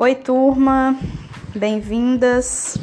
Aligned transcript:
Oi, 0.00 0.14
turma, 0.14 0.96
bem-vindas. 1.56 2.78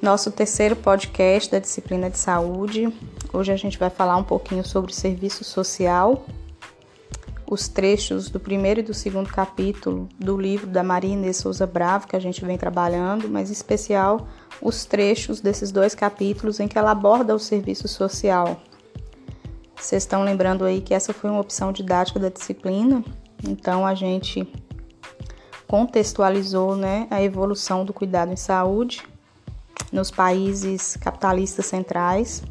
Nosso 0.00 0.30
terceiro 0.30 0.76
podcast 0.76 1.50
da 1.50 1.58
disciplina 1.58 2.08
de 2.08 2.16
saúde. 2.16 2.96
Hoje 3.32 3.50
a 3.50 3.56
gente 3.56 3.76
vai 3.76 3.90
falar 3.90 4.16
um 4.16 4.22
pouquinho 4.22 4.64
sobre 4.64 4.94
serviço 4.94 5.42
social, 5.42 6.24
os 7.50 7.66
trechos 7.66 8.30
do 8.30 8.38
primeiro 8.38 8.78
e 8.78 8.82
do 8.84 8.94
segundo 8.94 9.28
capítulo 9.28 10.08
do 10.16 10.38
livro 10.38 10.68
da 10.68 10.84
Maria 10.84 11.12
Inês 11.12 11.38
Souza 11.38 11.66
Bravo, 11.66 12.06
que 12.06 12.14
a 12.14 12.20
gente 12.20 12.44
vem 12.44 12.56
trabalhando, 12.56 13.28
mas 13.28 13.50
em 13.50 13.52
especial 13.52 14.28
os 14.62 14.84
trechos 14.84 15.40
desses 15.40 15.72
dois 15.72 15.92
capítulos 15.92 16.60
em 16.60 16.68
que 16.68 16.78
ela 16.78 16.92
aborda 16.92 17.34
o 17.34 17.38
serviço 17.40 17.88
social. 17.88 18.60
Vocês 19.74 20.04
estão 20.04 20.22
lembrando 20.22 20.64
aí 20.64 20.80
que 20.80 20.94
essa 20.94 21.12
foi 21.12 21.30
uma 21.30 21.40
opção 21.40 21.72
didática 21.72 22.20
da 22.20 22.28
disciplina, 22.28 23.02
então 23.44 23.84
a 23.84 23.92
gente 23.92 24.48
contextualizou 25.66 26.76
né, 26.76 27.06
a 27.10 27.22
evolução 27.22 27.84
do 27.84 27.92
cuidado 27.92 28.32
em 28.32 28.36
saúde 28.36 29.02
nos 29.92 30.10
países 30.10 30.96
capitalistas 30.96 31.66
centrais. 31.66 32.42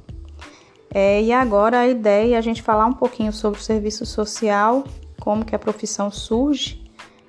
É, 0.93 1.21
e 1.21 1.31
agora 1.31 1.79
a 1.79 1.87
ideia 1.87 2.35
é 2.35 2.37
a 2.37 2.41
gente 2.41 2.61
falar 2.61 2.85
um 2.85 2.93
pouquinho 2.93 3.33
sobre 3.33 3.59
o 3.59 3.63
serviço 3.63 4.05
social, 4.05 4.83
como 5.19 5.43
que 5.43 5.55
a 5.55 5.59
profissão 5.59 6.09
surge 6.09 6.81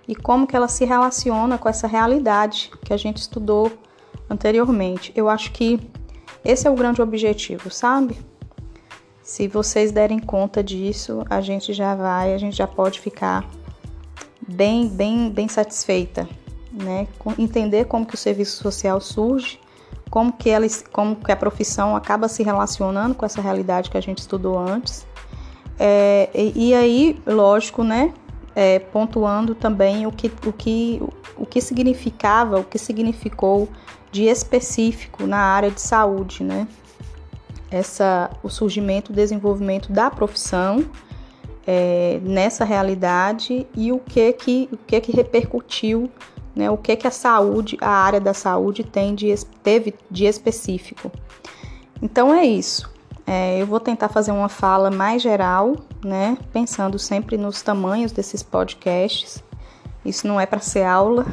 e 0.07 0.15
como 0.15 0.47
que 0.47 0.55
ela 0.55 0.69
se 0.69 0.85
relaciona 0.85 1.59
com 1.59 1.69
essa 1.69 1.87
realidade 1.87 2.71
que 2.85 2.93
a 2.93 2.97
gente 2.97 3.19
estudou 3.19 3.73
anteriormente. 4.31 5.13
Eu 5.17 5.29
acho 5.29 5.51
que 5.53 5.81
esse 6.45 6.67
é 6.67 6.71
o 6.71 6.75
grande 6.75 7.03
objetivo, 7.03 7.71
sabe? 7.71 8.17
Se 9.21 9.49
vocês 9.49 9.91
derem 9.91 10.21
conta 10.21 10.63
disso, 10.63 11.25
a 11.29 11.41
gente 11.41 11.73
já 11.73 11.97
vai, 11.97 12.33
a 12.33 12.39
gente 12.39 12.57
já 12.57 12.67
pode 12.69 13.01
ficar 13.01 13.45
bem, 14.47 14.89
bem, 14.89 15.31
bem 15.31 15.49
satisfeita, 15.49 16.29
né? 16.73 17.07
Entender 17.39 17.87
como 17.87 18.07
que 18.07 18.15
o 18.15 18.19
serviço 18.19 18.63
social 18.63 19.01
surge, 19.01 19.59
como 20.11 20.33
que 20.33 20.51
ela, 20.51 20.67
como 20.93 21.17
que 21.17 21.33
a 21.33 21.37
profissão 21.37 21.97
acaba 21.97 22.29
se 22.29 22.43
relacionando 22.43 23.15
com 23.15 23.27
essa 23.27 23.41
realidade 23.41 23.91
que 23.91 23.97
a 23.97 24.01
gente 24.01 24.19
estudou 24.19 24.59
antes. 24.59 25.07
É, 25.79 26.31
e, 26.35 26.69
e, 26.69 26.75
aí, 26.75 27.21
lógico, 27.27 27.83
né? 27.83 28.13
É, 28.55 28.79
pontuando 28.79 29.55
também 29.55 30.07
o 30.07 30.13
que, 30.13 30.33
o, 30.47 30.53
que, 30.53 31.03
o 31.37 31.45
que 31.45 31.61
significava, 31.61 32.59
o 32.59 32.65
que 32.65 32.79
significou 32.79 33.69
de 34.11 34.25
específico 34.25 35.27
na 35.27 35.39
área 35.39 35.71
de 35.71 35.81
saúde, 35.81 36.43
né? 36.43 36.67
Essa, 37.71 38.31
o 38.43 38.49
surgimento, 38.49 39.13
o 39.13 39.15
desenvolvimento 39.15 39.93
da 39.93 40.11
profissão 40.11 40.87
é, 41.67 42.21
nessa 42.23 42.65
realidade 42.65 43.67
e 43.77 43.91
o 43.91 43.99
que 43.99 44.33
que, 44.33 44.69
o 44.73 44.77
que, 44.77 45.01
que 45.01 45.13
repercutiu, 45.13 46.09
né, 46.55 46.71
o 46.71 46.77
que 46.77 46.95
que 46.95 47.07
a 47.07 47.11
saúde, 47.11 47.77
a 47.81 47.91
área 47.91 48.21
da 48.21 48.33
saúde 48.33 48.85
tem 48.85 49.15
de, 49.15 49.35
teve 49.63 49.95
de 50.11 50.27
específico. 50.27 51.11
Então 52.01 52.33
é 52.33 52.45
isso. 52.45 52.95
É, 53.27 53.61
eu 53.61 53.67
vou 53.67 53.81
tentar 53.81 54.09
fazer 54.09 54.31
uma 54.31 54.49
fala 54.49 54.89
mais 54.91 55.21
geral, 55.21 55.75
né, 56.05 56.39
pensando 56.53 56.99
sempre 56.99 57.37
nos 57.37 57.61
tamanhos 57.61 58.13
desses 58.13 58.43
podcasts. 58.43 59.43
Isso 60.05 60.29
não 60.29 60.41
é 60.41 60.47
para 60.47 60.61
ser 60.61 60.85
aula. 60.85 61.27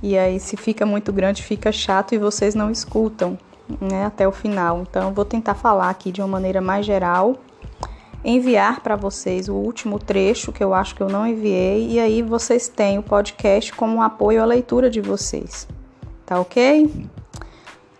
E 0.00 0.16
aí, 0.16 0.38
se 0.38 0.56
fica 0.56 0.86
muito 0.86 1.12
grande, 1.12 1.42
fica 1.42 1.70
chato 1.72 2.14
e 2.14 2.18
vocês 2.18 2.54
não 2.54 2.70
escutam 2.70 3.38
né, 3.80 4.04
até 4.04 4.26
o 4.26 4.32
final. 4.32 4.82
Então, 4.82 5.08
eu 5.08 5.14
vou 5.14 5.24
tentar 5.24 5.54
falar 5.54 5.90
aqui 5.90 6.12
de 6.12 6.20
uma 6.20 6.28
maneira 6.28 6.60
mais 6.60 6.86
geral 6.86 7.36
enviar 8.24 8.80
para 8.80 8.96
vocês 8.96 9.48
o 9.48 9.54
último 9.54 9.98
trecho 9.98 10.52
que 10.52 10.62
eu 10.62 10.72
acho 10.72 10.94
que 10.94 11.02
eu 11.02 11.08
não 11.08 11.26
enviei 11.26 11.90
e 11.90 12.00
aí 12.00 12.22
vocês 12.22 12.68
têm 12.68 12.98
o 12.98 13.02
podcast 13.02 13.72
como 13.72 13.96
um 13.96 14.02
apoio 14.02 14.42
à 14.42 14.44
leitura 14.44 14.88
de 14.88 15.00
vocês. 15.00 15.66
Tá 16.24 16.40
OK? 16.40 17.08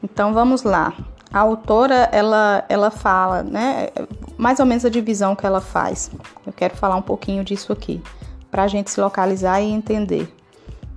Então 0.03 0.33
vamos 0.33 0.63
lá. 0.63 0.95
A 1.33 1.41
autora 1.41 2.09
ela 2.13 2.65
ela 2.69 2.91
fala, 2.91 3.43
né, 3.43 3.89
mais 4.37 4.61
ou 4.61 4.67
menos 4.67 4.85
a 4.85 4.91
divisão 4.91 5.35
que 5.35 5.47
ela 5.47 5.61
faz. 5.61 6.11
Eu 6.47 6.53
quero 6.53 6.77
falar 6.77 6.97
um 6.97 7.03
pouquinho 7.03 7.43
disso 7.43 7.73
aqui 7.73 8.03
para 8.51 8.65
a 8.65 8.69
gente 8.69 8.91
se 8.91 9.01
localizar 9.01 9.61
e 9.61 9.71
entender. 9.71 10.33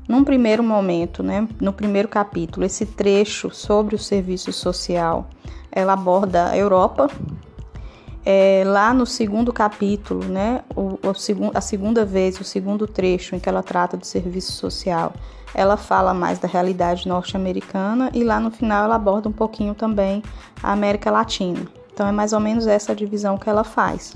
Num 0.07 0.23
primeiro 0.23 0.61
momento, 0.61 1.23
né, 1.23 1.47
no 1.59 1.73
primeiro 1.73 2.07
capítulo, 2.07 2.65
esse 2.65 2.85
trecho 2.85 3.49
sobre 3.49 3.95
o 3.95 3.99
serviço 3.99 4.53
social, 4.53 5.27
ela 5.71 5.93
aborda 5.93 6.49
a 6.49 6.57
Europa, 6.57 7.09
é, 8.25 8.63
lá 8.65 8.91
no 8.91 9.05
segundo 9.05 9.53
capítulo, 9.53 10.25
né, 10.25 10.63
o, 10.75 10.99
o 11.03 11.51
a 11.53 11.61
segunda 11.61 12.03
vez, 12.03 12.39
o 12.39 12.43
segundo 12.43 12.87
trecho 12.87 13.35
em 13.35 13.39
que 13.39 13.47
ela 13.47 13.61
trata 13.61 13.95
do 13.95 14.05
serviço 14.05 14.51
social, 14.53 15.13
ela 15.53 15.77
fala 15.77 16.13
mais 16.13 16.39
da 16.39 16.47
realidade 16.47 17.07
norte-americana 17.07 18.09
e 18.13 18.23
lá 18.23 18.39
no 18.39 18.49
final 18.49 18.85
ela 18.85 18.95
aborda 18.95 19.29
um 19.29 19.31
pouquinho 19.31 19.75
também 19.75 20.23
a 20.61 20.71
América 20.71 21.11
Latina. 21.11 21.67
Então 21.93 22.07
é 22.07 22.11
mais 22.11 22.33
ou 22.33 22.39
menos 22.39 22.65
essa 22.65 22.95
divisão 22.95 23.37
que 23.37 23.47
ela 23.47 23.63
faz. 23.63 24.15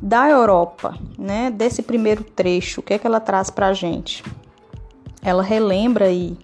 Da 0.00 0.28
Europa, 0.28 0.98
né, 1.18 1.50
desse 1.50 1.82
primeiro 1.82 2.24
trecho, 2.24 2.80
o 2.80 2.82
que 2.82 2.94
é 2.94 2.98
que 2.98 3.06
ela 3.06 3.20
traz 3.20 3.50
para 3.50 3.68
a 3.68 3.72
gente? 3.74 4.24
Ela 5.22 5.42
relembra 5.42 6.06
aí 6.06 6.36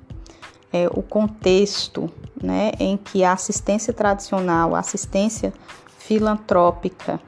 é, 0.72 0.88
o 0.88 1.03
contexto 1.03 2.09
né, 2.41 2.72
em 2.78 2.97
que 2.97 3.25
a 3.25 3.32
assistência 3.32 3.93
tradicional, 3.93 4.75
a 4.75 4.78
assistência 4.78 5.53
filantrópica, 6.10 7.21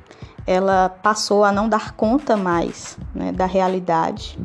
ela 0.45 0.89
passou 0.89 1.45
a 1.45 1.53
não 1.53 1.69
dar 1.69 1.93
conta 1.93 2.37
mais 2.37 2.99
né, 3.15 3.31
da 3.31 3.47
realidade. 3.47 4.37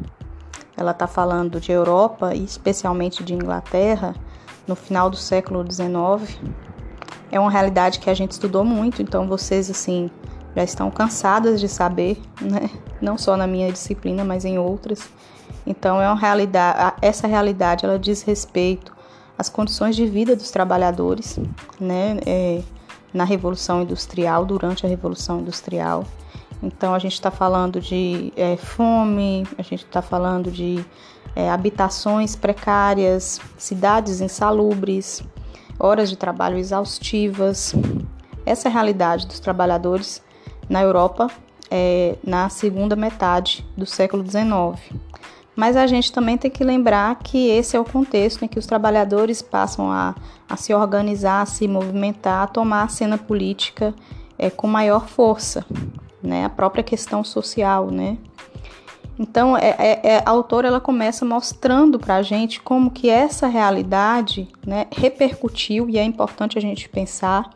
Ela 0.77 0.91
está 0.91 1.07
falando 1.07 1.59
de 1.59 1.71
Europa 1.71 2.35
e 2.35 2.43
especialmente 2.43 3.23
de 3.23 3.33
Inglaterra 3.33 4.13
no 4.67 4.75
final 4.75 5.09
do 5.09 5.17
século 5.17 5.65
XIX. 5.65 6.39
É 7.31 7.39
uma 7.39 7.49
realidade 7.49 7.97
que 7.97 8.11
a 8.11 8.13
gente 8.13 8.33
estudou 8.33 8.63
muito, 8.63 9.01
então 9.01 9.27
vocês 9.27 9.71
assim 9.71 10.11
já 10.55 10.63
estão 10.63 10.91
cansadas 10.91 11.59
de 11.59 11.67
saber, 11.67 12.21
né? 12.39 12.69
não 13.01 13.17
só 13.17 13.35
na 13.35 13.47
minha 13.47 13.71
disciplina, 13.71 14.23
mas 14.23 14.45
em 14.45 14.59
outras. 14.59 15.09
Então 15.65 15.99
é 15.99 16.07
uma 16.07 16.19
realidade, 16.19 16.95
essa 17.01 17.25
realidade 17.25 17.85
ela 17.85 17.97
diz 17.97 18.21
respeito 18.21 18.95
às 19.35 19.49
condições 19.49 19.95
de 19.95 20.05
vida 20.05 20.35
dos 20.35 20.51
trabalhadores, 20.51 21.39
né? 21.79 22.19
É, 22.23 22.61
na 23.13 23.23
Revolução 23.23 23.81
Industrial, 23.81 24.45
durante 24.45 24.85
a 24.85 24.89
Revolução 24.89 25.39
Industrial. 25.39 26.05
Então, 26.61 26.93
a 26.93 26.99
gente 26.99 27.13
está 27.13 27.29
falando 27.29 27.79
de 27.79 28.33
é, 28.35 28.57
fome, 28.57 29.45
a 29.57 29.61
gente 29.61 29.85
está 29.85 30.01
falando 30.01 30.51
de 30.51 30.83
é, 31.35 31.49
habitações 31.49 32.35
precárias, 32.35 33.39
cidades 33.57 34.21
insalubres, 34.21 35.23
horas 35.79 36.09
de 36.09 36.15
trabalho 36.17 36.57
exaustivas. 36.57 37.75
Essa 38.45 38.67
é 38.67 38.69
a 38.69 38.73
realidade 38.73 39.27
dos 39.27 39.39
trabalhadores 39.39 40.21
na 40.69 40.81
Europa 40.81 41.29
é, 41.69 42.15
na 42.23 42.49
segunda 42.49 42.95
metade 42.95 43.65
do 43.75 43.85
século 43.85 44.25
XIX. 44.25 44.81
Mas 45.57 45.75
a 45.75 45.87
gente 45.87 46.11
também 46.11 46.37
tem 46.37 46.51
que 46.51 46.63
lembrar 46.63 47.15
que 47.15 47.49
esse 47.49 47.75
é 47.75 47.79
o 47.79 47.83
contexto 47.83 48.45
em 48.45 48.47
que 48.47 48.59
os 48.59 48.67
trabalhadores 48.67 49.41
passam 49.41 49.91
a, 49.91 50.13
a 50.47 50.55
se 50.55 50.71
organizar, 50.71 51.41
a 51.41 51.47
se 51.47 51.67
movimentar, 51.67 52.43
a 52.43 52.47
tomar 52.47 52.83
a 52.83 52.87
cena 52.87 53.17
política 53.17 53.91
é, 54.37 54.51
com 54.51 54.67
maior 54.67 55.07
força, 55.07 55.65
né? 56.21 56.45
A 56.45 56.49
própria 56.49 56.83
questão 56.83 57.23
social, 57.23 57.89
né? 57.89 58.19
Então, 59.17 59.57
é, 59.57 59.75
é, 59.79 60.01
é 60.03 60.23
a 60.23 60.29
autora 60.29 60.67
ela 60.67 60.79
começa 60.79 61.25
mostrando 61.25 61.97
para 61.97 62.17
a 62.17 62.21
gente 62.21 62.61
como 62.61 62.91
que 62.91 63.09
essa 63.09 63.47
realidade 63.47 64.47
né, 64.63 64.85
repercutiu, 64.91 65.89
e 65.89 65.97
é 65.97 66.03
importante 66.03 66.55
a 66.55 66.61
gente 66.61 66.87
pensar 66.87 67.49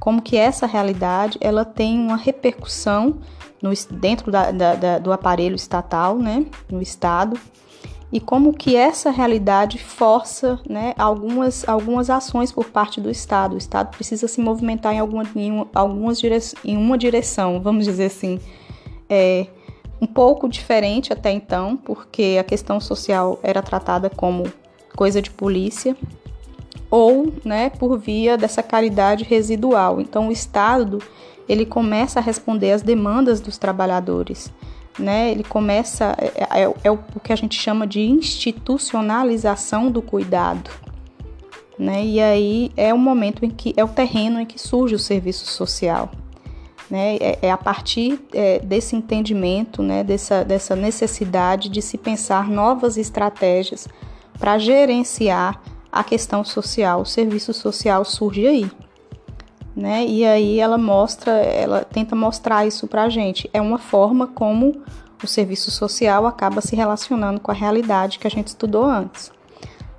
como 0.00 0.22
que 0.22 0.38
essa 0.38 0.66
realidade 0.66 1.36
ela 1.42 1.62
tem 1.62 2.00
uma 2.00 2.16
repercussão 2.16 3.18
no, 3.62 3.70
dentro 3.90 4.30
da, 4.30 4.50
da, 4.50 4.74
da, 4.74 4.98
do 4.98 5.12
aparelho 5.12 5.54
estatal, 5.54 6.16
né, 6.16 6.46
no 6.70 6.82
Estado, 6.82 7.38
e 8.12 8.20
como 8.20 8.52
que 8.52 8.76
essa 8.76 9.10
realidade 9.10 9.76
força 9.78 10.60
né, 10.68 10.94
algumas, 10.96 11.68
algumas 11.68 12.08
ações 12.08 12.52
por 12.52 12.66
parte 12.66 13.00
do 13.00 13.10
Estado. 13.10 13.54
O 13.54 13.58
Estado 13.58 13.90
precisa 13.90 14.28
se 14.28 14.40
movimentar 14.40 14.94
em, 14.94 15.00
alguma, 15.00 15.24
em, 15.34 15.66
algumas 15.74 16.20
dire, 16.20 16.38
em 16.64 16.76
uma 16.76 16.96
direção, 16.96 17.60
vamos 17.60 17.84
dizer 17.84 18.04
assim, 18.04 18.38
é, 19.08 19.48
um 20.00 20.06
pouco 20.06 20.48
diferente 20.48 21.12
até 21.12 21.32
então, 21.32 21.76
porque 21.76 22.36
a 22.38 22.44
questão 22.44 22.78
social 22.78 23.40
era 23.42 23.60
tratada 23.62 24.08
como 24.08 24.44
coisa 24.94 25.20
de 25.20 25.30
polícia, 25.30 25.96
ou 26.90 27.32
né, 27.44 27.70
por 27.70 27.98
via 27.98 28.36
dessa 28.36 28.62
caridade 28.62 29.24
residual. 29.24 30.00
Então, 30.00 30.28
o 30.28 30.32
Estado 30.32 31.00
ele 31.48 31.66
começa 31.66 32.18
a 32.18 32.22
responder 32.22 32.72
às 32.72 32.82
demandas 32.82 33.40
dos 33.40 33.58
trabalhadores. 33.58 34.52
Né? 34.98 35.30
Ele 35.30 35.44
começa, 35.44 36.16
é, 36.18 36.62
é, 36.62 36.74
é 36.84 36.90
o 36.90 36.98
que 37.22 37.32
a 37.32 37.36
gente 37.36 37.60
chama 37.60 37.86
de 37.86 38.00
institucionalização 38.00 39.90
do 39.90 40.00
cuidado. 40.00 40.70
Né? 41.78 42.04
E 42.04 42.20
aí 42.20 42.70
é 42.76 42.94
o 42.94 42.98
momento 42.98 43.44
em 43.44 43.50
que 43.50 43.74
é 43.76 43.84
o 43.84 43.88
terreno 43.88 44.40
em 44.40 44.46
que 44.46 44.60
surge 44.60 44.94
o 44.94 44.98
serviço 44.98 45.46
social. 45.46 46.10
Né? 46.88 47.16
É, 47.16 47.38
é 47.42 47.50
a 47.50 47.56
partir 47.56 48.20
é, 48.32 48.60
desse 48.60 48.94
entendimento, 48.94 49.82
né? 49.82 50.04
dessa, 50.04 50.44
dessa 50.44 50.76
necessidade 50.76 51.68
de 51.68 51.82
se 51.82 51.98
pensar 51.98 52.48
novas 52.48 52.96
estratégias 52.96 53.88
para 54.38 54.58
gerenciar 54.58 55.60
a 55.90 56.04
questão 56.04 56.44
social. 56.44 57.00
O 57.00 57.06
serviço 57.06 57.52
social 57.52 58.04
surge 58.04 58.46
aí. 58.46 58.70
Né? 59.76 60.06
E 60.06 60.24
aí 60.24 60.60
ela 60.60 60.78
mostra, 60.78 61.32
ela 61.32 61.84
tenta 61.84 62.14
mostrar 62.14 62.66
isso 62.66 62.86
para 62.86 63.04
a 63.04 63.08
gente. 63.08 63.50
É 63.52 63.60
uma 63.60 63.78
forma 63.78 64.26
como 64.28 64.82
o 65.22 65.26
serviço 65.26 65.70
social 65.70 66.26
acaba 66.26 66.60
se 66.60 66.76
relacionando 66.76 67.40
com 67.40 67.50
a 67.50 67.54
realidade 67.54 68.18
que 68.18 68.26
a 68.26 68.30
gente 68.30 68.48
estudou 68.48 68.84
antes. 68.84 69.32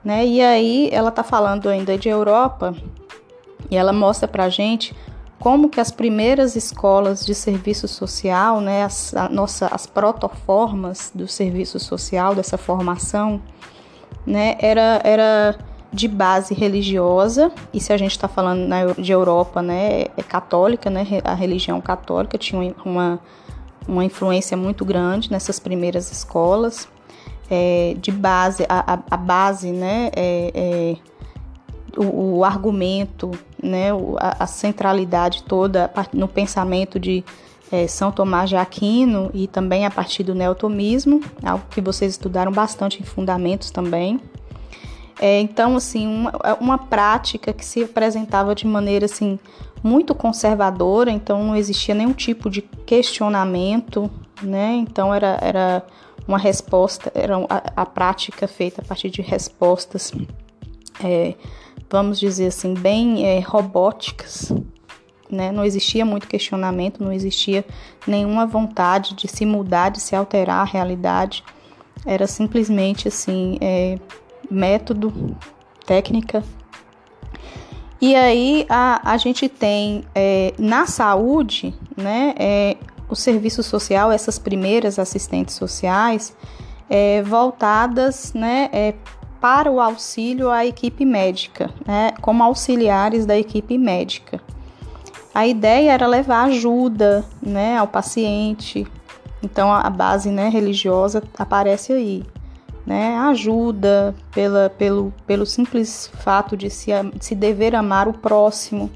Né? 0.03 0.25
E 0.25 0.41
aí 0.41 0.89
ela 0.91 1.09
está 1.09 1.23
falando 1.23 1.67
ainda 1.67 1.97
de 1.97 2.07
Europa 2.07 2.73
e 3.69 3.75
ela 3.75 3.91
mostra 3.91 4.27
para 4.27 4.45
a 4.45 4.49
gente 4.49 4.95
como 5.39 5.69
que 5.69 5.79
as 5.79 5.91
primeiras 5.91 6.55
escolas 6.55 7.25
de 7.25 7.35
serviço 7.35 7.87
social, 7.87 8.61
né, 8.61 8.83
as, 8.83 9.13
a 9.15 9.29
nossa, 9.29 9.67
as 9.67 9.85
protoformas 9.85 11.11
do 11.13 11.27
serviço 11.27 11.79
social, 11.79 12.33
dessa 12.33 12.57
formação, 12.57 13.41
né, 14.25 14.55
era, 14.59 15.01
era 15.03 15.55
de 15.95 16.09
base 16.09 16.53
religiosa, 16.53 17.51
e 17.73 17.79
se 17.79 17.93
a 17.93 17.97
gente 17.97 18.11
está 18.11 18.27
falando 18.27 18.67
de 18.99 19.11
Europa, 19.13 19.61
né, 19.61 20.07
é 20.17 20.23
católica, 20.23 20.89
né, 20.89 21.07
a 21.23 21.33
religião 21.33 21.79
católica 21.79 22.37
tinha 22.37 22.75
uma, 22.83 23.19
uma 23.87 24.03
influência 24.03 24.57
muito 24.57 24.83
grande 24.83 25.31
nessas 25.31 25.57
primeiras 25.57 26.11
escolas, 26.11 26.89
é, 27.49 27.95
de 27.97 28.11
base, 28.11 28.65
a, 28.67 28.93
a, 28.93 28.99
a 29.09 29.17
base, 29.17 29.71
né, 29.71 30.11
é, 30.13 30.51
é 30.53 30.95
o, 31.97 32.39
o, 32.39 32.43
argumento, 32.43 33.31
né, 33.63 33.91
a, 34.19 34.43
a, 34.43 34.47
centralidade 34.47 35.43
toda 35.43 35.89
no 36.11 36.27
pensamento 36.27 36.99
de 36.99 37.23
é, 37.71 37.87
São 37.87 38.11
Tomás 38.11 38.49
de 38.49 38.57
Aquino 38.57 39.31
e 39.33 39.47
também 39.47 39.85
a 39.85 39.91
partir 39.91 40.23
do 40.23 40.35
neotomismo, 40.35 41.21
algo 41.41 41.63
que 41.69 41.79
vocês 41.79 42.11
estudaram 42.11 42.51
bastante 42.51 43.01
em 43.01 43.05
fundamentos 43.05 43.71
também. 43.71 44.19
É, 45.19 45.39
então, 45.39 45.75
assim, 45.75 46.07
uma, 46.07 46.31
uma 46.59 46.77
prática 46.77 47.53
que 47.53 47.65
se 47.65 47.83
apresentava 47.83 48.53
de 48.53 48.67
maneira 48.67 49.05
assim 49.05 49.39
muito 49.81 50.15
conservadora, 50.15 51.11
então 51.11 51.43
não 51.43 51.55
existia 51.55 51.93
nenhum 51.93 52.11
tipo 52.11 52.49
de 52.49 52.61
questionamento, 52.61 54.09
né? 54.41 54.73
Então 54.73 55.13
era, 55.13 55.37
era 55.41 55.85
uma 56.27 56.39
resposta, 56.39 57.11
era 57.13 57.37
a, 57.37 57.83
a 57.83 57.85
prática 57.85 58.47
feita 58.47 58.81
a 58.81 58.85
partir 58.85 59.09
de 59.11 59.21
respostas, 59.21 60.11
é, 61.03 61.35
vamos 61.89 62.19
dizer 62.19 62.47
assim, 62.47 62.73
bem 62.73 63.27
é, 63.27 63.39
robóticas, 63.39 64.51
né? 65.29 65.51
Não 65.51 65.63
existia 65.63 66.03
muito 66.03 66.27
questionamento, 66.27 67.03
não 67.03 67.11
existia 67.11 67.63
nenhuma 68.07 68.45
vontade 68.45 69.13
de 69.13 69.27
se 69.27 69.45
mudar, 69.45 69.89
de 69.89 70.01
se 70.01 70.15
alterar 70.15 70.61
a 70.61 70.65
realidade. 70.65 71.43
Era 72.05 72.25
simplesmente 72.25 73.07
assim, 73.07 73.57
é, 73.61 73.99
método, 74.49 75.35
técnica. 75.85 76.43
E 78.01 78.15
aí 78.15 78.65
a, 78.69 79.13
a 79.13 79.17
gente 79.17 79.47
tem 79.47 80.03
é, 80.13 80.53
na 80.57 80.85
saúde, 80.85 81.73
né, 81.95 82.33
é, 82.37 82.77
o 83.09 83.15
serviço 83.15 83.63
social, 83.63 84.11
essas 84.11 84.37
primeiras 84.37 84.99
assistentes 84.99 85.55
sociais, 85.55 86.35
é, 86.89 87.21
voltadas 87.23 88.33
né, 88.33 88.69
é, 88.73 88.93
para 89.39 89.71
o 89.71 89.79
auxílio 89.79 90.49
à 90.49 90.65
equipe 90.65 91.05
médica, 91.05 91.69
né, 91.85 92.11
como 92.21 92.43
auxiliares 92.43 93.25
da 93.25 93.37
equipe 93.37 93.77
médica. 93.77 94.41
A 95.33 95.45
ideia 95.47 95.91
era 95.91 96.07
levar 96.07 96.45
ajuda 96.45 97.25
né, 97.41 97.77
ao 97.77 97.87
paciente, 97.87 98.85
então 99.41 99.71
a 99.71 99.89
base 99.89 100.29
né, 100.29 100.49
religiosa 100.49 101.23
aparece 101.37 101.93
aí 101.93 102.23
né, 102.85 103.17
ajuda 103.17 104.13
pela, 104.31 104.69
pelo, 104.69 105.13
pelo 105.25 105.45
simples 105.45 106.09
fato 106.19 106.55
de 106.55 106.69
se, 106.69 106.91
de 107.13 107.25
se 107.25 107.35
dever 107.35 107.75
amar 107.75 108.07
o 108.07 108.13
próximo, 108.13 108.91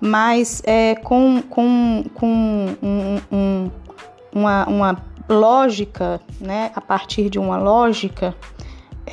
mas 0.00 0.62
é, 0.64 0.94
com, 0.96 1.42
com, 1.48 2.04
com 2.14 2.76
um, 2.82 3.20
um, 3.30 3.70
uma, 4.32 4.66
uma 4.66 5.04
lógica, 5.28 6.20
né, 6.40 6.72
a 6.74 6.80
partir 6.80 7.30
de 7.30 7.38
uma 7.38 7.56
lógica 7.56 8.34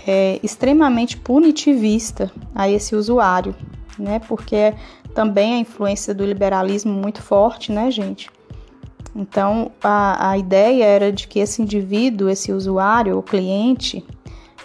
é, 0.07 0.39
extremamente 0.41 1.15
punitivista 1.17 2.31
a 2.55 2.67
esse 2.67 2.95
usuário, 2.95 3.53
né, 3.99 4.19
porque 4.27 4.73
também 5.13 5.55
a 5.55 5.59
influência 5.59 6.13
do 6.13 6.25
liberalismo 6.25 6.93
muito 6.93 7.21
forte, 7.21 7.71
né, 7.71 7.91
gente? 7.91 8.29
Então, 9.17 9.71
a, 9.83 10.29
a 10.29 10.37
ideia 10.37 10.85
era 10.85 11.11
de 11.11 11.27
que 11.27 11.39
esse 11.39 11.59
indivíduo, 11.59 12.29
esse 12.29 12.53
usuário, 12.53 13.17
o 13.17 13.23
cliente, 13.23 14.05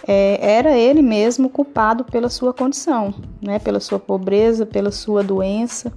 é, 0.07 0.37
era 0.39 0.77
ele 0.77 1.01
mesmo 1.01 1.49
culpado 1.49 2.03
pela 2.03 2.29
sua 2.29 2.53
condição, 2.53 3.15
né, 3.41 3.57
pela 3.57 3.79
sua 3.79 3.97
pobreza, 3.97 4.63
pela 4.63 4.91
sua 4.91 5.23
doença. 5.23 5.91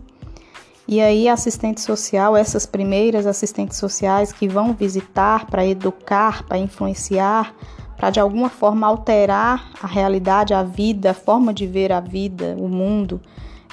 E 0.88 1.03
aí, 1.03 1.29
assistente 1.29 1.82
social, 1.82 2.35
essas 2.35 2.64
primeiras 2.64 3.26
assistentes 3.26 3.76
sociais 3.76 4.32
que 4.32 4.49
vão 4.49 4.73
visitar 4.73 5.44
para 5.47 5.67
educar, 5.67 6.44
para 6.44 6.56
influenciar, 6.56 7.55
para 7.94 8.08
de 8.08 8.20
alguma 8.20 8.49
forma 8.49 8.87
alterar 8.87 9.70
a 9.82 9.87
realidade, 9.87 10.55
a 10.55 10.62
vida, 10.62 11.11
a 11.11 11.14
forma 11.14 11.53
de 11.53 11.67
ver 11.67 11.93
a 11.93 12.00
vida, 12.00 12.56
o 12.58 12.69
mundo, 12.69 13.20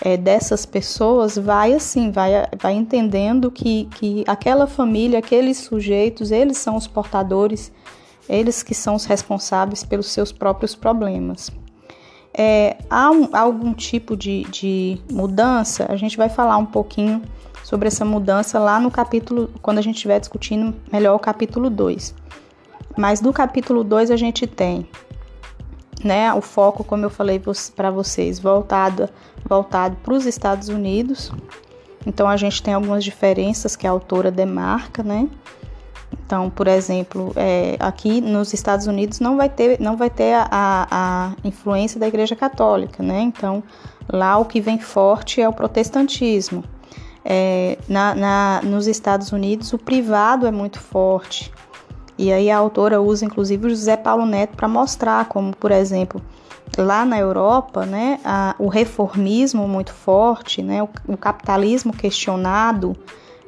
é, 0.01 0.17
dessas 0.17 0.65
pessoas 0.65 1.37
vai 1.37 1.73
assim, 1.73 2.11
vai, 2.11 2.31
vai 2.59 2.73
entendendo 2.73 3.51
que, 3.51 3.85
que 3.95 4.23
aquela 4.27 4.67
família, 4.67 5.19
aqueles 5.19 5.57
sujeitos, 5.57 6.31
eles 6.31 6.57
são 6.57 6.75
os 6.75 6.87
portadores, 6.87 7.71
eles 8.27 8.63
que 8.63 8.73
são 8.73 8.95
os 8.95 9.05
responsáveis 9.05 9.83
pelos 9.83 10.07
seus 10.07 10.31
próprios 10.31 10.75
problemas. 10.75 11.51
É, 12.35 12.77
há 12.89 13.11
um, 13.11 13.29
algum 13.33 13.73
tipo 13.73 14.17
de, 14.17 14.43
de 14.45 14.99
mudança? 15.11 15.85
A 15.89 15.95
gente 15.95 16.17
vai 16.17 16.29
falar 16.29 16.57
um 16.57 16.65
pouquinho 16.65 17.21
sobre 17.63 17.87
essa 17.87 18.03
mudança 18.03 18.57
lá 18.57 18.79
no 18.79 18.89
capítulo, 18.89 19.49
quando 19.61 19.77
a 19.77 19.81
gente 19.81 19.95
estiver 19.95 20.19
discutindo 20.19 20.75
melhor 20.91 21.15
o 21.15 21.19
capítulo 21.19 21.69
2. 21.69 22.15
Mas 22.97 23.21
no 23.21 23.31
capítulo 23.31 23.83
2 23.83 24.09
a 24.11 24.17
gente 24.17 24.47
tem 24.47 24.87
né, 26.03 26.33
o 26.33 26.41
foco, 26.41 26.83
como 26.83 27.05
eu 27.05 27.09
falei 27.09 27.41
para 27.75 27.89
vocês, 27.91 28.39
voltado 28.39 29.09
voltado 29.47 29.95
para 29.97 30.13
os 30.13 30.25
Estados 30.25 30.69
Unidos. 30.69 31.31
Então 32.05 32.27
a 32.27 32.37
gente 32.37 32.61
tem 32.61 32.73
algumas 32.73 33.03
diferenças 33.03 33.75
que 33.75 33.87
a 33.87 33.91
autora 33.91 34.31
demarca, 34.31 35.03
né? 35.03 35.27
Então, 36.25 36.49
por 36.49 36.67
exemplo, 36.67 37.33
é, 37.35 37.75
aqui 37.79 38.21
nos 38.21 38.53
Estados 38.53 38.87
Unidos 38.87 39.19
não 39.19 39.35
vai 39.37 39.49
ter, 39.49 39.79
não 39.79 39.97
vai 39.97 40.09
ter 40.09 40.33
a, 40.33 40.47
a, 40.51 41.31
influência 41.43 41.99
da 41.99 42.07
Igreja 42.07 42.35
Católica, 42.35 43.01
né? 43.03 43.21
Então, 43.21 43.63
lá 44.11 44.37
o 44.37 44.45
que 44.45 44.61
vem 44.61 44.79
forte 44.79 45.41
é 45.41 45.47
o 45.47 45.53
protestantismo. 45.53 46.63
É, 47.25 47.77
na, 47.87 48.13
na, 48.13 48.61
nos 48.63 48.87
Estados 48.87 49.31
Unidos, 49.31 49.73
o 49.73 49.77
privado 49.77 50.45
é 50.45 50.51
muito 50.51 50.79
forte. 50.79 51.51
E 52.17 52.31
aí 52.31 52.49
a 52.49 52.57
autora 52.57 53.01
usa, 53.01 53.25
inclusive, 53.25 53.67
o 53.67 53.69
José 53.69 53.97
Paulo 53.97 54.25
Neto 54.25 54.55
para 54.55 54.67
mostrar 54.67 55.25
como, 55.25 55.55
por 55.55 55.71
exemplo, 55.71 56.21
lá 56.77 57.05
na 57.05 57.19
Europa, 57.19 57.85
né, 57.85 58.19
a, 58.23 58.55
o 58.59 58.67
reformismo 58.67 59.67
muito 59.67 59.93
forte, 59.93 60.61
né, 60.61 60.83
o, 60.83 60.89
o 61.07 61.17
capitalismo 61.17 61.93
questionado, 61.93 62.95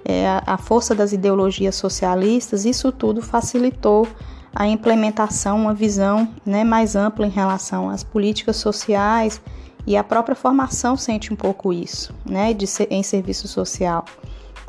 é, 0.04 0.28
a, 0.28 0.44
a 0.46 0.58
força 0.58 0.94
das 0.94 1.14
ideologias 1.14 1.76
socialistas, 1.76 2.66
isso 2.66 2.92
tudo 2.92 3.22
facilitou 3.22 4.08
a 4.54 4.68
implementação, 4.68 5.58
uma 5.58 5.74
visão 5.74 6.30
né, 6.46 6.64
mais 6.64 6.96
ampla 6.96 7.26
em 7.26 7.30
relação 7.30 7.90
às 7.90 8.04
políticas 8.04 8.56
sociais 8.56 9.42
e 9.86 9.98
a 9.98 10.04
própria 10.04 10.36
formação 10.36 10.96
sente 10.96 11.34
um 11.34 11.36
pouco 11.36 11.74
isso, 11.74 12.14
né, 12.26 12.54
de 12.54 12.66
em 12.90 13.04
serviço 13.04 13.48
social. 13.48 14.06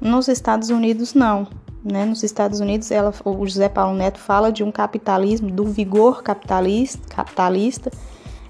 Nos 0.01 0.29
Estados 0.29 0.71
Unidos 0.71 1.15
não, 1.15 1.47
né? 1.91 2.05
Nos 2.05 2.23
Estados 2.23 2.61
Unidos, 2.61 2.91
ela, 2.91 3.13
o 3.25 3.47
José 3.47 3.69
Paulo 3.69 3.97
Neto 3.97 4.19
fala 4.19 4.51
de 4.51 4.63
um 4.65 4.73
capitalismo, 4.73 5.51
do 5.51 5.65
vigor 5.65 6.23
capitalista, 6.23 7.01
capitalista 7.09 7.91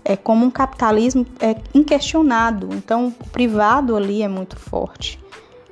é 0.09 0.17
como 0.17 0.47
um 0.47 0.51
capitalismo 0.51 1.27
é, 1.41 1.57
inquestionado. 1.75 2.69
Então, 2.73 3.09
o 3.09 3.29
privado 3.31 3.97
ali 3.97 4.23
é 4.23 4.29
muito 4.29 4.57
forte. 4.57 5.19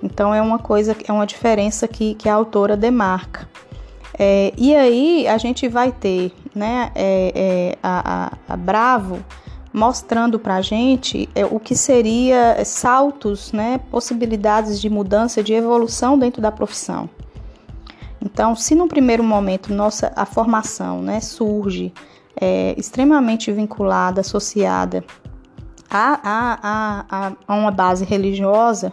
Então, 0.03 0.35
é 0.35 0.43
uma 0.43 0.59
coisa, 0.59 0.97
é 1.07 1.13
uma 1.13 1.25
diferença 1.25 1.87
que, 1.87 2.15
que 2.17 2.29
a 2.29 2.35
autora 2.35 2.77
demarca. 2.77 3.49
É, 4.19 4.53
e 4.57 4.75
aí, 4.75 5.29
a 5.29 5.39
gente 5.39 5.69
vai 5.69 5.93
ter 5.93 6.33
né, 6.53 6.91
é, 6.97 7.33
é 7.35 7.79
a, 7.81 8.33
a, 8.49 8.55
a, 8.55 8.57
Bravo 8.57 9.25
mostrando 9.73 10.39
para 10.39 10.57
a 10.57 10.61
gente 10.61 11.29
é, 11.35 11.45
o 11.45 11.61
que 11.61 11.77
seria 11.77 12.65
saltos, 12.65 13.53
né, 13.53 13.79
possibilidades 13.91 14.81
de 14.81 14.91
mudança, 14.91 15.45
de 15.45 15.53
evolução 15.53 16.19
dentro 16.19 16.43
da 16.43 16.51
profissão. 16.51 17.09
Então, 18.25 18.57
se 18.57 18.75
no 18.75 18.89
primeiro 18.89 19.23
momento 19.23 19.73
nossa 19.73 20.13
a 20.17 20.25
formação 20.25 21.03
né, 21.03 21.21
surge 21.21 21.93
é, 22.41 22.75
extremamente 22.79 23.53
vinculada, 23.53 24.23
associada 24.23 25.05
a, 25.91 26.21
a, 26.25 27.05
a, 27.11 27.33
a 27.47 27.55
uma 27.55 27.71
base 27.71 28.05
religiosa, 28.05 28.93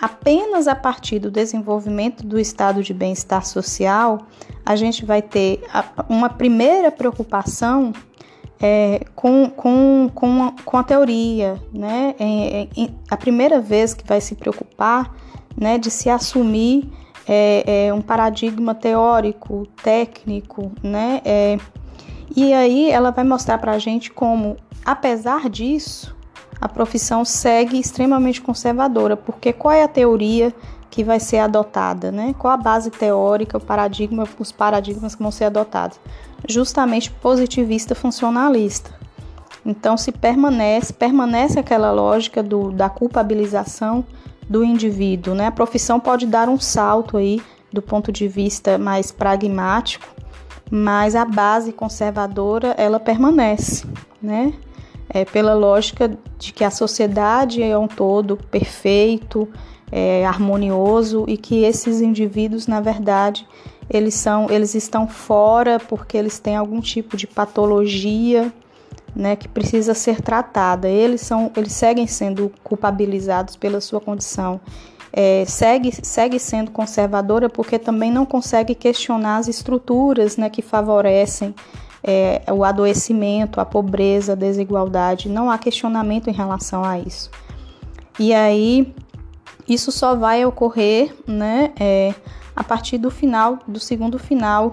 apenas 0.00 0.68
a 0.68 0.74
partir 0.74 1.18
do 1.18 1.30
desenvolvimento 1.30 2.24
do 2.26 2.38
estado 2.38 2.82
de 2.82 2.92
bem-estar 2.92 3.44
social, 3.46 4.26
a 4.64 4.76
gente 4.76 5.04
vai 5.04 5.22
ter 5.22 5.62
uma 6.08 6.28
primeira 6.28 6.92
preocupação 6.92 7.92
é, 8.60 9.00
com, 9.14 9.50
com, 9.50 10.10
com, 10.14 10.42
a, 10.44 10.52
com 10.64 10.76
a 10.76 10.82
teoria, 10.82 11.60
né? 11.72 12.14
É, 12.18 12.62
é, 12.62 12.90
a 13.10 13.16
primeira 13.16 13.60
vez 13.60 13.94
que 13.94 14.06
vai 14.06 14.20
se 14.20 14.34
preocupar 14.34 15.12
né, 15.56 15.78
de 15.78 15.90
se 15.90 16.08
assumir 16.08 16.90
é, 17.26 17.86
é 17.86 17.94
um 17.94 18.00
paradigma 18.00 18.74
teórico, 18.74 19.66
técnico, 19.82 20.70
né? 20.82 21.20
É, 21.24 21.58
e 22.34 22.52
aí 22.52 22.90
ela 22.90 23.10
vai 23.10 23.24
mostrar 23.24 23.58
para 23.58 23.72
a 23.72 23.78
gente 23.78 24.10
como, 24.10 24.56
apesar 24.84 25.48
disso, 25.48 26.14
a 26.60 26.68
profissão 26.68 27.24
segue 27.24 27.78
extremamente 27.78 28.40
conservadora, 28.40 29.16
porque 29.16 29.52
qual 29.52 29.72
é 29.72 29.82
a 29.82 29.88
teoria 29.88 30.52
que 30.90 31.02
vai 31.02 31.18
ser 31.18 31.38
adotada, 31.38 32.12
né? 32.12 32.34
Qual 32.38 32.52
a 32.52 32.56
base 32.56 32.90
teórica, 32.90 33.58
o 33.58 33.60
paradigma, 33.60 34.28
os 34.38 34.52
paradigmas 34.52 35.14
que 35.14 35.22
vão 35.22 35.30
ser 35.30 35.44
adotados? 35.44 35.98
Justamente 36.48 37.10
positivista 37.10 37.94
funcionalista. 37.94 38.92
Então 39.66 39.96
se 39.96 40.12
permanece, 40.12 40.92
permanece 40.92 41.58
aquela 41.58 41.90
lógica 41.90 42.42
do, 42.42 42.70
da 42.70 42.88
culpabilização 42.88 44.04
do 44.48 44.64
indivíduo, 44.64 45.34
né? 45.34 45.46
A 45.46 45.52
profissão 45.52 45.98
pode 45.98 46.26
dar 46.26 46.48
um 46.48 46.58
salto 46.58 47.16
aí 47.16 47.40
do 47.72 47.82
ponto 47.82 48.12
de 48.12 48.28
vista 48.28 48.78
mais 48.78 49.10
pragmático, 49.10 50.06
mas 50.70 51.14
a 51.14 51.24
base 51.24 51.72
conservadora 51.72 52.74
ela 52.78 53.00
permanece, 53.00 53.86
né? 54.22 54.54
É 55.08 55.24
pela 55.24 55.54
lógica 55.54 56.16
de 56.38 56.52
que 56.52 56.64
a 56.64 56.70
sociedade 56.70 57.62
é 57.62 57.76
um 57.76 57.86
todo 57.86 58.36
perfeito, 58.36 59.48
é, 59.92 60.24
harmonioso 60.24 61.24
e 61.28 61.36
que 61.36 61.62
esses 61.62 62.00
indivíduos, 62.00 62.66
na 62.66 62.80
verdade, 62.80 63.46
eles 63.88 64.14
são, 64.14 64.48
eles 64.50 64.74
estão 64.74 65.06
fora 65.06 65.78
porque 65.78 66.16
eles 66.16 66.38
têm 66.38 66.56
algum 66.56 66.80
tipo 66.80 67.16
de 67.16 67.26
patologia, 67.26 68.52
né, 69.14 69.36
que 69.36 69.48
precisa 69.48 69.94
ser 69.94 70.20
tratada. 70.20 70.88
Eles 70.88 71.20
são, 71.20 71.50
eles 71.56 71.72
seguem 71.72 72.06
sendo 72.06 72.50
culpabilizados 72.62 73.56
pela 73.56 73.80
sua 73.80 74.00
condição. 74.00 74.60
É, 75.12 75.44
segue, 75.46 75.92
segue 76.04 76.40
sendo 76.40 76.72
conservadora 76.72 77.48
porque 77.48 77.78
também 77.78 78.10
não 78.10 78.26
consegue 78.26 78.74
questionar 78.74 79.36
as 79.36 79.46
estruturas 79.46 80.36
né, 80.36 80.50
que 80.50 80.60
favorecem 80.60 81.54
é, 82.02 82.42
o 82.52 82.64
adoecimento, 82.64 83.60
a 83.60 83.64
pobreza, 83.64 84.32
a 84.32 84.34
desigualdade. 84.34 85.28
Não 85.28 85.50
há 85.50 85.56
questionamento 85.56 86.28
em 86.28 86.32
relação 86.32 86.84
a 86.84 86.98
isso. 86.98 87.30
E 88.18 88.34
aí, 88.34 88.92
isso 89.68 89.92
só 89.92 90.16
vai 90.16 90.44
ocorrer 90.44 91.14
né, 91.26 91.72
é, 91.78 92.12
a 92.56 92.64
partir 92.64 92.98
do 92.98 93.10
final, 93.10 93.58
do 93.66 93.78
segundo 93.78 94.18
final 94.18 94.72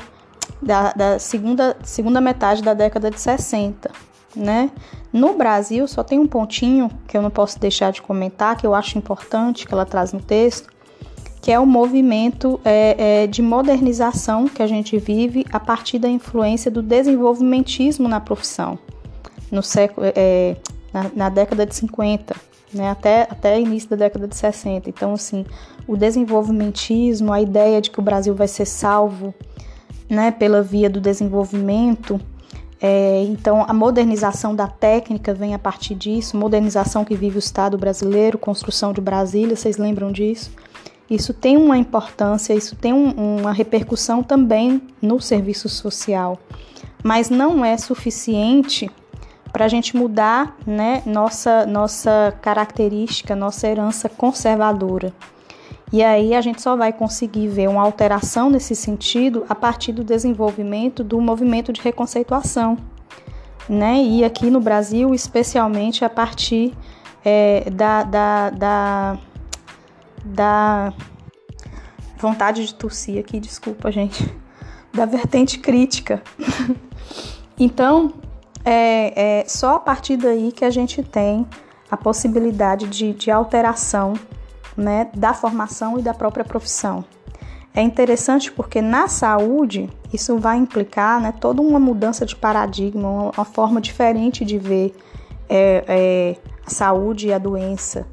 da, 0.62 0.92
da 0.94 1.20
segunda, 1.20 1.78
segunda 1.84 2.20
metade 2.20 2.64
da 2.64 2.74
década 2.74 3.10
de 3.12 3.20
60 3.20 4.11
né? 4.36 4.72
No 5.12 5.34
Brasil, 5.34 5.88
só 5.88 6.04
tem 6.04 6.20
um 6.20 6.28
pontinho 6.28 6.90
que 7.08 7.18
eu 7.18 7.22
não 7.22 7.30
posso 7.30 7.60
deixar 7.60 7.92
de 7.92 8.02
comentar, 8.02 8.56
que 8.58 8.66
eu 8.66 8.74
acho 8.74 8.98
importante, 8.98 9.68
que 9.68 9.74
ela 9.74 9.86
traz 9.86 10.14
no 10.14 10.22
texto, 10.22 10.70
que 11.42 11.52
é 11.52 11.60
o 11.60 11.66
movimento 11.66 12.62
é, 12.64 13.24
é, 13.24 13.28
de 13.28 13.42
modernização 13.42 14.48
que 14.48 14.62
a 14.62 14.68
gente 14.68 14.98
vive 14.98 15.46
a 15.52 15.60
partir 15.60 15.98
da 15.98 16.08
influência 16.08 16.70
do 16.70 16.84
desenvolvimentismo 16.84 18.08
na 18.08 18.20
profissão, 18.20 18.78
no 19.52 19.64
século, 19.64 20.06
é, 20.16 20.56
na, 20.94 21.12
na, 21.16 21.30
década 21.30 21.66
de 21.66 21.76
50, 21.76 22.36
né? 22.72 22.92
até, 22.92 23.24
até 23.24 23.60
início 23.60 23.90
da 23.90 23.96
década 23.96 24.28
de 24.28 24.36
60. 24.36 24.88
Então, 24.88 25.14
assim, 25.14 25.46
o 25.88 25.98
desenvolvimentismo, 25.98 27.34
a 27.34 27.42
ideia 27.42 27.82
de 27.82 27.90
que 27.90 28.00
o 28.00 28.04
Brasil 28.04 28.36
vai 28.36 28.48
ser 28.48 28.66
salvo 28.66 29.34
né, 30.08 30.30
pela 30.30 30.62
via 30.62 30.90
do 30.90 31.02
desenvolvimento, 31.02 32.20
é, 32.82 33.24
então, 33.26 33.64
a 33.68 33.74
modernização 33.74 34.56
da 34.56 34.66
técnica 34.66 35.36
vem 35.36 35.54
a 35.54 35.60
partir 35.60 35.94
disso, 35.94 36.36
modernização 36.36 37.06
que 37.06 37.16
vive 37.16 37.38
o 37.38 37.40
Estado 37.40 37.78
brasileiro, 37.78 38.40
construção 38.40 38.92
de 38.92 39.00
Brasília, 39.00 39.56
vocês 39.56 39.78
lembram 39.78 40.12
disso? 40.12 40.52
Isso 41.08 41.32
tem 41.32 41.58
uma 41.58 41.78
importância, 41.78 42.54
isso 42.56 42.76
tem 42.76 42.92
um, 42.92 43.38
uma 43.42 43.52
repercussão 43.52 44.24
também 44.24 44.82
no 45.00 45.22
serviço 45.22 45.70
social, 45.70 46.40
mas 47.04 47.30
não 47.30 47.64
é 47.64 47.78
suficiente 47.78 48.90
para 49.54 49.66
a 49.66 49.68
gente 49.68 49.96
mudar 49.96 50.58
né, 50.66 51.04
nossa, 51.06 51.68
nossa 51.68 52.34
característica, 52.42 53.36
nossa 53.36 53.68
herança 53.68 54.10
conservadora. 54.10 55.14
E 55.92 56.02
aí 56.02 56.34
a 56.34 56.40
gente 56.40 56.62
só 56.62 56.76
vai 56.76 56.94
conseguir 56.94 57.50
ver 57.50 57.68
uma 57.68 57.82
alteração 57.82 58.50
nesse 58.50 58.76
sentido 58.76 59.46
a 59.50 59.54
partir 59.54 59.92
do 59.92 60.04
desenvolvimento 60.04 61.04
do 61.04 61.20
movimento 61.20 61.74
de 61.74 61.82
reconceituação. 61.82 62.78
Né? 63.68 64.02
E 64.02 64.24
aqui 64.24 64.50
no 64.50 64.62
Brasil, 64.62 65.14
especialmente 65.14 66.06
a 66.06 66.10
partir 66.10 66.74
é, 67.26 67.70
da, 67.70 68.04
da, 68.04 68.50
da, 68.52 69.18
da 70.24 70.94
vontade 72.18 72.66
de 72.66 72.74
tossir 72.74 73.20
aqui, 73.20 73.40
desculpa, 73.40 73.92
gente, 73.92 74.34
da 74.94 75.06
vertente 75.06 75.60
crítica. 75.60 76.24
então, 77.60 78.14
é, 78.64 79.42
é 79.42 79.46
só 79.46 79.76
a 79.76 79.80
partir 79.80 80.16
daí 80.16 80.54
que 80.54 80.64
a 80.64 80.70
gente 80.70 81.04
tem 81.04 81.46
a 81.90 81.98
possibilidade 81.98 82.88
de, 82.88 83.12
de 83.12 83.30
alteração 83.30 84.14
né, 84.76 85.10
da 85.14 85.34
formação 85.34 86.00
e 86.00 86.02
da 86.02 86.14
própria 86.14 86.46
profissão. 86.46 87.04
É 87.74 87.82
interessante 87.82 88.52
porque 88.52 88.82
na 88.82 89.08
saúde 89.08 89.90
isso 90.12 90.38
vai 90.38 90.58
implicar 90.58 91.22
né, 91.22 91.34
toda 91.40 91.62
uma 91.62 91.80
mudança 91.80 92.26
de 92.26 92.36
paradigma, 92.36 93.32
uma, 93.36 93.46
forma 93.46 93.80
diferente 93.80 94.44
de 94.44 94.58
ver 94.58 94.94
é, 95.50 95.86
é, 95.88 96.36
a 96.66 96.70
saúde 96.70 97.28
e 97.28 97.34
a 97.34 97.38
doença. 97.38 98.06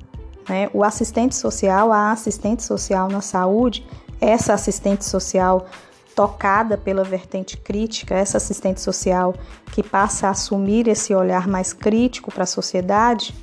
Né? 0.49 0.71
O 0.73 0.85
assistente 0.85 1.35
social, 1.35 1.93
a 1.93 2.13
assistente 2.13 2.63
social 2.63 3.09
na 3.09 3.21
saúde, 3.21 3.85
essa 4.21 4.55
assistente 4.55 5.05
social 5.05 5.67
tocada 6.15 6.77
pela 6.77 7.05
vertente 7.05 7.57
crítica, 7.57 8.15
essa 8.15 8.39
assistente 8.39 8.81
social 8.81 9.35
que 9.73 9.83
passa 9.83 10.27
a 10.27 10.31
assumir 10.31 10.89
esse 10.89 11.15
olhar 11.15 11.47
mais 11.47 11.73
crítico 11.73 12.33
para 12.33 12.43
a 12.43 12.47
sociedade, 12.47 13.35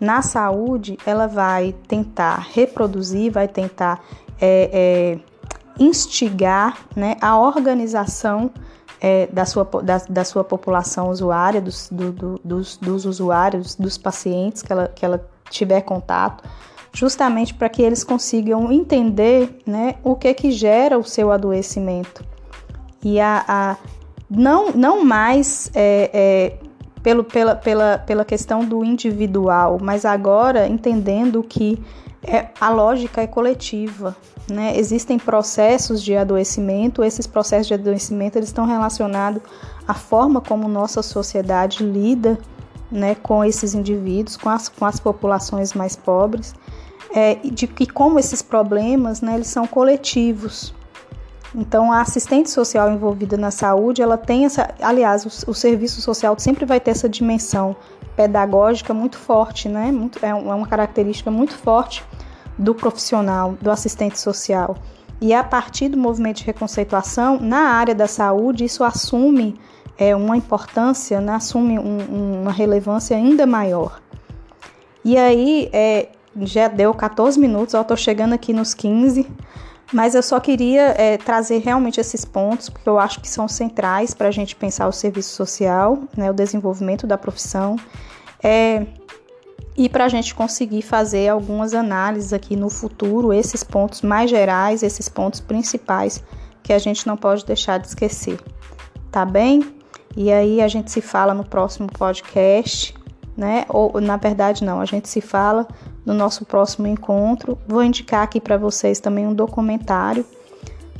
na 0.00 0.22
saúde, 0.22 0.98
ela 1.06 1.26
vai 1.26 1.74
tentar 1.86 2.48
reproduzir, 2.52 3.32
vai 3.32 3.48
tentar 3.48 4.04
é, 4.40 4.70
é, 4.72 5.18
instigar 5.78 6.78
né, 6.94 7.16
a 7.20 7.38
organização 7.38 8.50
é, 9.00 9.26
da, 9.26 9.44
sua, 9.44 9.64
da, 9.82 9.98
da, 10.08 10.24
sua 10.24 10.44
população 10.44 11.10
usuária, 11.10 11.60
dos, 11.60 11.88
do, 11.90 12.12
do, 12.12 12.40
dos, 12.42 12.76
dos 12.76 13.04
usuários, 13.04 13.74
dos 13.74 13.98
pacientes 13.98 14.62
que 14.62 14.72
ela, 14.72 14.88
que 14.88 15.04
ela 15.04 15.28
tiver 15.50 15.82
contato, 15.82 16.44
justamente 16.92 17.52
para 17.52 17.68
que 17.68 17.82
eles 17.82 18.02
consigam 18.02 18.72
entender 18.72 19.58
né, 19.66 19.96
o 20.02 20.14
que, 20.14 20.32
que 20.32 20.50
gera 20.50 20.98
o 20.98 21.04
seu 21.04 21.30
adoecimento. 21.30 22.24
E 23.02 23.20
a, 23.20 23.44
a 23.46 23.76
não, 24.30 24.70
não 24.72 25.04
mais 25.04 25.70
é, 25.74 26.10
é, 26.12 26.58
pelo, 27.04 27.22
pela, 27.22 27.54
pela, 27.54 27.98
pela 27.98 28.24
questão 28.24 28.64
do 28.64 28.82
individual, 28.82 29.78
mas 29.80 30.06
agora 30.06 30.66
entendendo 30.66 31.42
que 31.42 31.78
é, 32.26 32.48
a 32.58 32.70
lógica 32.70 33.20
é 33.20 33.26
coletiva. 33.26 34.16
Né? 34.50 34.76
Existem 34.76 35.18
processos 35.18 36.02
de 36.02 36.16
adoecimento, 36.16 37.04
esses 37.04 37.26
processos 37.26 37.66
de 37.66 37.74
adoecimento 37.74 38.38
eles 38.38 38.48
estão 38.48 38.64
relacionados 38.64 39.42
à 39.86 39.92
forma 39.92 40.40
como 40.40 40.66
nossa 40.66 41.02
sociedade 41.02 41.84
lida 41.84 42.38
né, 42.90 43.14
com 43.14 43.44
esses 43.44 43.74
indivíduos, 43.74 44.38
com 44.38 44.48
as, 44.48 44.70
com 44.70 44.86
as 44.86 44.98
populações 44.98 45.74
mais 45.74 45.94
pobres, 45.94 46.54
é, 47.14 47.34
de 47.34 47.66
que 47.66 47.86
como 47.86 48.18
esses 48.18 48.40
problemas 48.40 49.20
né, 49.20 49.34
eles 49.34 49.48
são 49.48 49.66
coletivos. 49.66 50.74
Então, 51.54 51.92
a 51.92 52.00
assistente 52.00 52.50
social 52.50 52.90
envolvida 52.90 53.36
na 53.36 53.50
saúde, 53.50 54.02
ela 54.02 54.18
tem 54.18 54.44
essa, 54.44 54.74
aliás, 54.80 55.24
o, 55.24 55.50
o 55.50 55.54
serviço 55.54 56.00
social 56.00 56.34
sempre 56.38 56.64
vai 56.64 56.80
ter 56.80 56.90
essa 56.90 57.08
dimensão 57.08 57.76
pedagógica 58.16 58.92
muito 58.92 59.16
forte, 59.16 59.68
né? 59.68 59.92
Muito, 59.92 60.24
é, 60.24 60.30
é 60.30 60.34
uma 60.34 60.66
característica 60.66 61.30
muito 61.30 61.54
forte 61.54 62.04
do 62.58 62.74
profissional, 62.74 63.56
do 63.60 63.70
assistente 63.70 64.18
social. 64.18 64.76
E 65.20 65.32
a 65.32 65.44
partir 65.44 65.88
do 65.88 65.96
movimento 65.96 66.38
de 66.38 66.44
reconceituação, 66.44 67.38
na 67.40 67.70
área 67.70 67.94
da 67.94 68.08
saúde, 68.08 68.64
isso 68.64 68.82
assume 68.82 69.58
é, 69.96 70.14
uma 70.14 70.36
importância, 70.36 71.20
né? 71.20 71.34
assume 71.34 71.78
um, 71.78 72.42
uma 72.42 72.52
relevância 72.52 73.16
ainda 73.16 73.46
maior. 73.46 74.00
E 75.04 75.16
aí, 75.16 75.68
é, 75.72 76.08
já 76.42 76.66
deu 76.66 76.92
14 76.92 77.38
minutos, 77.38 77.74
eu 77.74 77.82
estou 77.82 77.96
chegando 77.96 78.32
aqui 78.32 78.52
nos 78.52 78.74
15. 78.74 79.30
Mas 79.92 80.14
eu 80.14 80.22
só 80.22 80.40
queria 80.40 80.94
é, 80.98 81.16
trazer 81.18 81.58
realmente 81.58 82.00
esses 82.00 82.24
pontos, 82.24 82.68
porque 82.68 82.88
eu 82.88 82.98
acho 82.98 83.20
que 83.20 83.28
são 83.28 83.46
centrais 83.46 84.14
para 84.14 84.28
a 84.28 84.30
gente 84.30 84.56
pensar 84.56 84.88
o 84.88 84.92
serviço 84.92 85.34
social, 85.34 85.98
né, 86.16 86.30
o 86.30 86.34
desenvolvimento 86.34 87.06
da 87.06 87.18
profissão. 87.18 87.76
É, 88.42 88.86
e 89.76 89.88
para 89.88 90.04
a 90.04 90.08
gente 90.08 90.34
conseguir 90.34 90.82
fazer 90.82 91.28
algumas 91.28 91.74
análises 91.74 92.32
aqui 92.32 92.56
no 92.56 92.70
futuro, 92.70 93.32
esses 93.32 93.64
pontos 93.64 94.02
mais 94.02 94.30
gerais, 94.30 94.82
esses 94.82 95.08
pontos 95.08 95.40
principais 95.40 96.22
que 96.62 96.72
a 96.72 96.78
gente 96.78 97.06
não 97.06 97.16
pode 97.16 97.44
deixar 97.44 97.78
de 97.78 97.88
esquecer. 97.88 98.40
Tá 99.10 99.24
bem? 99.24 99.74
E 100.16 100.32
aí 100.32 100.62
a 100.62 100.68
gente 100.68 100.90
se 100.90 101.00
fala 101.00 101.34
no 101.34 101.44
próximo 101.44 101.88
podcast, 101.88 102.94
né? 103.36 103.64
Ou 103.68 104.00
na 104.00 104.16
verdade 104.16 104.64
não, 104.64 104.80
a 104.80 104.84
gente 104.84 105.08
se 105.08 105.20
fala 105.20 105.66
no 106.04 106.14
nosso 106.14 106.44
próximo 106.44 106.86
encontro. 106.86 107.58
Vou 107.66 107.82
indicar 107.82 108.22
aqui 108.22 108.40
para 108.40 108.56
vocês 108.56 109.00
também 109.00 109.26
um 109.26 109.34
documentário 109.34 110.24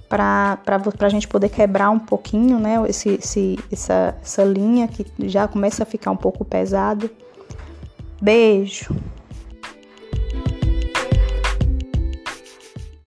para 0.08 0.58
a 1.00 1.08
gente 1.08 1.26
poder 1.26 1.48
quebrar 1.48 1.90
um 1.90 1.98
pouquinho, 1.98 2.58
né? 2.58 2.82
Esse, 2.88 3.10
esse, 3.10 3.58
essa, 3.72 4.16
essa 4.22 4.44
linha 4.44 4.86
que 4.86 5.04
já 5.28 5.48
começa 5.48 5.82
a 5.82 5.86
ficar 5.86 6.10
um 6.10 6.16
pouco 6.16 6.44
pesado. 6.44 7.10
Beijo! 8.20 8.94